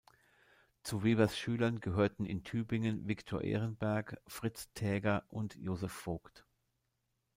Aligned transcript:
Zu 0.81 1.03
Webers 1.03 1.37
Schülern 1.37 1.79
gehörten 1.79 2.25
in 2.25 2.43
Tübingen 2.43 3.07
Victor 3.07 3.43
Ehrenberg, 3.43 4.19
Fritz 4.25 4.73
Taeger 4.73 5.23
und 5.29 5.53
Joseph 5.57 5.91
Vogt. 5.93 6.43